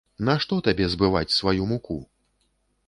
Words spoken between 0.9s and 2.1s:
збываць сваю муку?